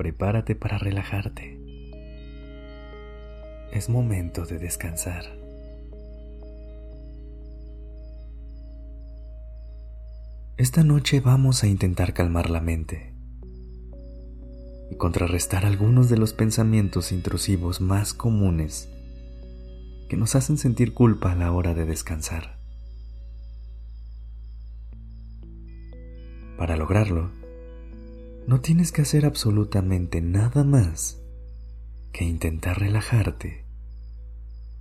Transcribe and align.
Prepárate 0.00 0.54
para 0.54 0.78
relajarte. 0.78 1.60
Es 3.70 3.90
momento 3.90 4.46
de 4.46 4.58
descansar. 4.58 5.26
Esta 10.56 10.84
noche 10.84 11.20
vamos 11.20 11.62
a 11.64 11.66
intentar 11.66 12.14
calmar 12.14 12.48
la 12.48 12.62
mente 12.62 13.12
y 14.90 14.96
contrarrestar 14.96 15.66
algunos 15.66 16.08
de 16.08 16.16
los 16.16 16.32
pensamientos 16.32 17.12
intrusivos 17.12 17.82
más 17.82 18.14
comunes 18.14 18.88
que 20.08 20.16
nos 20.16 20.34
hacen 20.34 20.56
sentir 20.56 20.94
culpa 20.94 21.32
a 21.32 21.34
la 21.34 21.52
hora 21.52 21.74
de 21.74 21.84
descansar. 21.84 22.56
Para 26.56 26.78
lograrlo, 26.78 27.38
no 28.50 28.60
tienes 28.60 28.90
que 28.90 29.02
hacer 29.02 29.26
absolutamente 29.26 30.20
nada 30.20 30.64
más 30.64 31.22
que 32.12 32.24
intentar 32.24 32.80
relajarte 32.80 33.64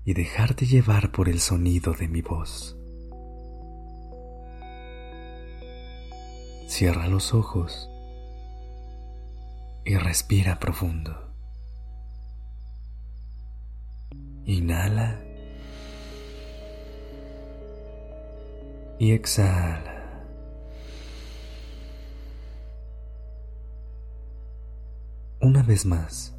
y 0.03 0.15
dejarte 0.15 0.65
llevar 0.65 1.11
por 1.11 1.29
el 1.29 1.39
sonido 1.39 1.93
de 1.93 2.07
mi 2.07 2.23
voz. 2.23 2.75
Cierra 6.67 7.07
los 7.07 7.35
ojos 7.35 7.87
y 9.85 9.97
respira 9.97 10.57
profundo. 10.57 11.31
Inhala 14.45 15.21
y 18.97 19.11
exhala. 19.11 19.98
Una 25.49 25.63
vez 25.63 25.83
más. 25.83 26.35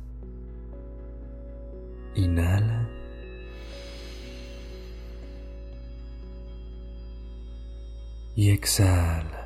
Inhala. 2.15 2.89
Y 8.37 8.51
exhala. 8.51 9.40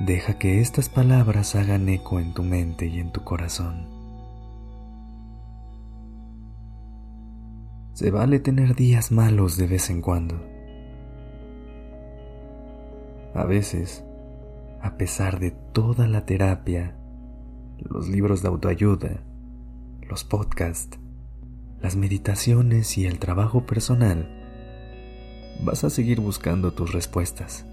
Deja 0.00 0.38
que 0.38 0.62
estas 0.62 0.88
palabras 0.88 1.54
hagan 1.54 1.86
eco 1.90 2.20
en 2.20 2.32
tu 2.32 2.42
mente 2.42 2.86
y 2.86 3.00
en 3.00 3.12
tu 3.12 3.22
corazón. 3.22 3.86
Se 7.92 8.10
vale 8.10 8.40
tener 8.40 8.74
días 8.74 9.12
malos 9.12 9.58
de 9.58 9.66
vez 9.66 9.90
en 9.90 10.00
cuando. 10.00 10.42
A 13.34 13.44
veces, 13.44 14.02
a 14.80 14.96
pesar 14.96 15.38
de 15.38 15.50
toda 15.50 16.08
la 16.08 16.24
terapia, 16.24 16.96
los 17.78 18.08
libros 18.08 18.40
de 18.40 18.48
autoayuda, 18.48 19.22
los 20.08 20.24
podcasts, 20.24 20.98
las 21.82 21.96
meditaciones 21.96 22.96
y 22.96 23.04
el 23.04 23.18
trabajo 23.18 23.66
personal, 23.66 24.30
vas 25.62 25.84
a 25.84 25.90
seguir 25.90 26.20
buscando 26.20 26.72
tus 26.72 26.94
respuestas. 26.94 27.66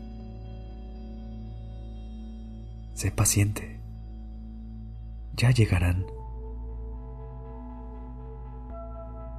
Sé 2.97 3.11
paciente. 3.11 3.79
Ya 5.35 5.51
llegarán. 5.51 6.07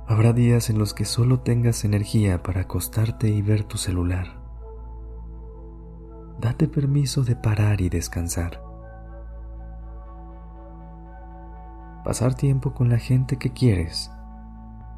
Habrá 0.07 0.33
días 0.33 0.71
en 0.71 0.79
los 0.79 0.95
que 0.95 1.05
solo 1.05 1.41
tengas 1.41 1.85
energía 1.85 2.41
para 2.45 2.61
acostarte 2.61 3.29
y 3.29 3.43
ver 3.43 3.65
tu 3.65 3.77
celular. 3.77 4.41
Date 6.39 6.69
permiso 6.69 7.25
de 7.25 7.35
parar 7.35 7.81
y 7.81 7.89
descansar. 7.89 8.63
Pasar 12.05 12.35
tiempo 12.35 12.75
con 12.75 12.89
la 12.89 12.99
gente 12.99 13.39
que 13.39 13.53
quieres 13.53 14.09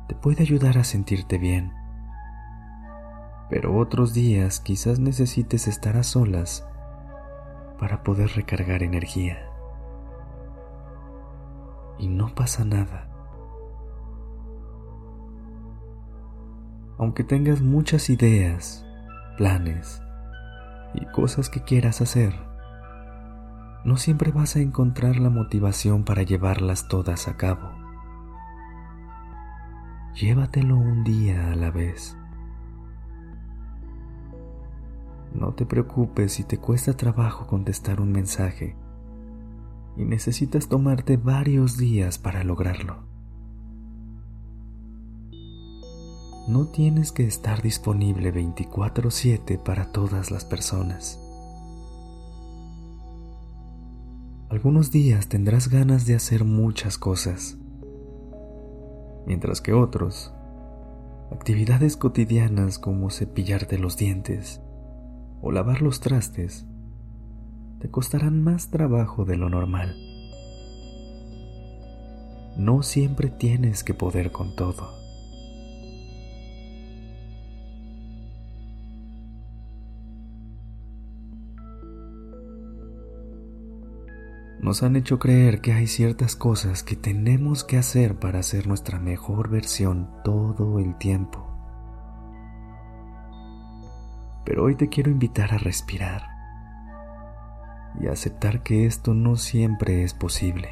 te 0.06 0.15
puede 0.15 0.42
ayudar 0.42 0.77
a 0.77 0.84
sentirte 0.84 1.38
bien. 1.38 1.72
Pero 3.48 3.75
otros 3.78 4.12
días 4.12 4.60
quizás 4.60 4.98
necesites 4.98 5.66
estar 5.66 5.97
a 5.97 6.03
solas 6.03 6.69
para 7.80 8.02
poder 8.02 8.30
recargar 8.36 8.82
energía. 8.82 9.50
Y 11.98 12.08
no 12.08 12.34
pasa 12.34 12.64
nada. 12.64 13.08
Aunque 16.98 17.24
tengas 17.24 17.62
muchas 17.62 18.10
ideas, 18.10 18.86
planes 19.38 20.02
y 20.92 21.06
cosas 21.06 21.48
que 21.48 21.62
quieras 21.62 22.02
hacer, 22.02 22.34
no 23.86 23.97
siempre 23.97 24.30
vas 24.30 24.56
a 24.56 24.60
encontrar 24.60 25.16
la 25.16 25.30
motivación 25.30 26.04
para 26.04 26.22
llevarlas 26.22 26.86
todas 26.88 27.28
a 27.28 27.38
cabo. 27.38 27.70
Llévatelo 30.14 30.76
un 30.76 31.02
día 31.02 31.50
a 31.50 31.56
la 31.56 31.70
vez. 31.70 32.19
No 35.34 35.54
te 35.54 35.64
preocupes 35.64 36.32
si 36.32 36.44
te 36.44 36.58
cuesta 36.58 36.96
trabajo 36.96 37.46
contestar 37.46 38.00
un 38.00 38.10
mensaje 38.12 38.76
y 39.96 40.04
necesitas 40.04 40.68
tomarte 40.68 41.16
varios 41.16 41.76
días 41.76 42.18
para 42.18 42.42
lograrlo. 42.44 43.04
No 46.48 46.66
tienes 46.66 47.12
que 47.12 47.26
estar 47.26 47.62
disponible 47.62 48.32
24/7 48.32 49.58
para 49.58 49.92
todas 49.92 50.30
las 50.30 50.44
personas. 50.44 51.20
Algunos 54.48 54.91
días 54.91 55.28
tendrás 55.28 55.68
ganas 55.68 56.06
de 56.06 56.16
hacer 56.16 56.44
muchas 56.44 56.98
cosas, 56.98 57.56
mientras 59.26 59.60
que 59.60 59.72
otros, 59.72 60.34
actividades 61.30 61.97
cotidianas 61.97 62.80
como 62.80 63.10
cepillarte 63.10 63.78
los 63.78 63.97
dientes, 63.97 64.60
o 65.43 65.53
lavar 65.53 65.83
los 65.83 66.01
trastes 66.01 66.67
te 67.81 67.91
costarán 67.91 68.43
más 68.43 68.71
trabajo 68.71 69.25
de 69.25 69.37
lo 69.37 69.49
normal. 69.49 69.97
No 72.59 72.83
siempre 72.83 73.31
tienes 73.31 73.83
que 73.83 73.95
poder 73.95 74.33
con 74.33 74.55
todo. 74.55 75.01
Nos 84.61 84.83
han 84.83 84.95
hecho 84.97 85.19
creer 85.19 85.62
que 85.62 85.72
hay 85.72 85.87
ciertas 85.87 86.36
cosas 86.36 86.83
que 86.83 86.97
tenemos 86.97 87.65
que 87.65 87.78
hacer 87.78 88.19
para 88.19 88.43
ser 88.43 88.66
nuestra 88.66 88.98
mejor 88.98 89.48
versión 89.48 90.10
todo 90.22 90.78
el 90.78 90.98
tiempo 90.98 91.49
pero 94.50 94.64
hoy 94.64 94.74
te 94.74 94.88
quiero 94.88 95.12
invitar 95.12 95.54
a 95.54 95.58
respirar 95.58 96.26
y 98.00 98.08
a 98.08 98.10
aceptar 98.10 98.64
que 98.64 98.84
esto 98.84 99.14
no 99.14 99.36
siempre 99.36 100.02
es 100.02 100.12
posible. 100.12 100.70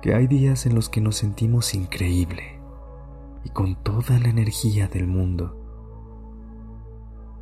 Que 0.00 0.14
hay 0.14 0.28
días 0.28 0.66
en 0.66 0.76
los 0.76 0.88
que 0.88 1.00
nos 1.00 1.16
sentimos 1.16 1.74
increíble 1.74 2.60
y 3.42 3.48
con 3.48 3.74
toda 3.82 4.20
la 4.20 4.28
energía 4.28 4.86
del 4.86 5.08
mundo. 5.08 5.56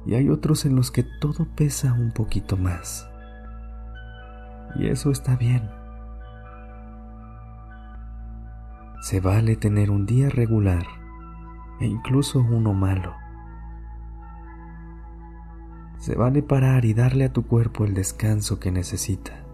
Y 0.07 0.15
hay 0.15 0.31
otros 0.31 0.65
en 0.65 0.75
los 0.75 0.91
que 0.91 1.05
todo 1.21 1.47
pesa 1.55 1.93
un 1.93 2.13
poquito 2.13 2.57
más. 2.57 3.07
Y 4.77 4.87
eso 4.87 5.11
está 5.11 5.37
bien. 5.37 5.69
Se 9.03 9.21
vale 9.21 9.57
tener 9.57 9.91
un 9.91 10.07
día 10.07 10.31
regular 10.31 10.87
e 11.79 11.85
incluso 11.85 12.39
uno 12.39 12.73
malo 12.73 13.28
se 16.09 16.15
vale 16.15 16.43
parar 16.43 16.87
y 16.87 16.95
darle 16.95 17.27
a 17.27 17.33
tu 17.35 17.47
cuerpo 17.47 17.85
el 17.85 17.93
descanso 17.93 18.59
que 18.59 18.73
necesita. 18.73 19.45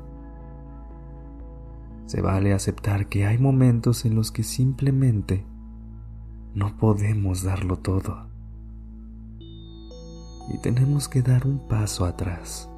Se 2.06 2.22
vale 2.22 2.52
aceptar 2.52 3.08
que 3.08 3.26
hay 3.26 3.38
momentos 3.38 4.04
en 4.04 4.14
los 4.14 4.30
que 4.30 4.44
simplemente 4.44 5.44
no 6.54 6.76
podemos 6.76 7.42
darlo 7.42 7.80
todo. 7.80 8.28
Y 9.40 10.58
tenemos 10.62 11.08
que 11.08 11.22
dar 11.22 11.44
un 11.44 11.66
paso 11.66 12.04
atrás. 12.04 12.70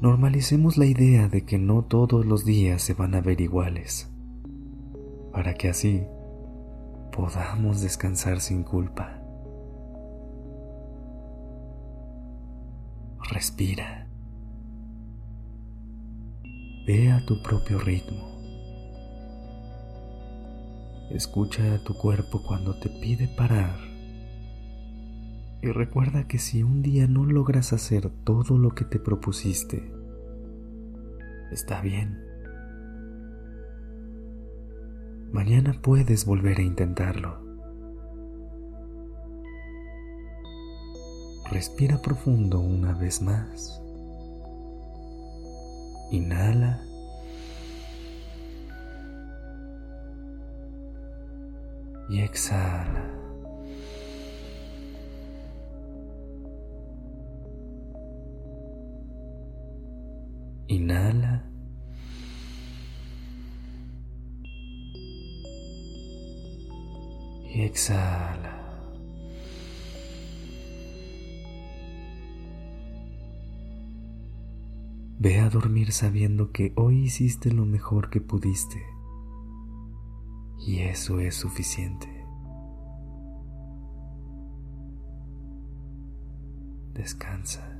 Normalicemos 0.00 0.76
la 0.76 0.86
idea 0.86 1.26
de 1.26 1.44
que 1.44 1.58
no 1.58 1.82
todos 1.82 2.24
los 2.24 2.44
días 2.44 2.80
se 2.80 2.94
van 2.94 3.16
a 3.16 3.20
ver 3.20 3.40
iguales, 3.40 4.08
para 5.32 5.54
que 5.54 5.68
así 5.68 6.04
podamos 7.10 7.80
descansar 7.80 8.40
sin 8.40 8.62
culpa. 8.62 9.17
Respira. 13.30 14.08
Ve 16.86 17.12
a 17.12 17.26
tu 17.26 17.42
propio 17.42 17.78
ritmo. 17.78 18.40
Escucha 21.10 21.74
a 21.74 21.84
tu 21.84 21.92
cuerpo 21.92 22.42
cuando 22.42 22.78
te 22.80 22.88
pide 22.88 23.28
parar. 23.28 23.76
Y 25.60 25.66
recuerda 25.66 26.26
que 26.26 26.38
si 26.38 26.62
un 26.62 26.80
día 26.80 27.06
no 27.06 27.26
logras 27.26 27.74
hacer 27.74 28.08
todo 28.24 28.56
lo 28.56 28.70
que 28.70 28.86
te 28.86 28.98
propusiste, 28.98 29.92
está 31.52 31.82
bien. 31.82 32.18
Mañana 35.32 35.78
puedes 35.82 36.24
volver 36.24 36.60
a 36.60 36.62
intentarlo. 36.62 37.47
Respira 41.50 41.96
profundo 41.96 42.60
una 42.60 42.92
vez 42.92 43.22
más. 43.22 43.80
Inhala. 46.10 46.82
Y 52.10 52.20
exhala. 52.20 53.07
Ve 75.20 75.40
a 75.40 75.50
dormir 75.50 75.90
sabiendo 75.90 76.52
que 76.52 76.72
hoy 76.76 77.04
hiciste 77.04 77.50
lo 77.50 77.64
mejor 77.64 78.08
que 78.08 78.20
pudiste. 78.20 78.80
Y 80.58 80.78
eso 80.78 81.18
es 81.18 81.34
suficiente. 81.34 82.06
Descansa. 86.94 87.77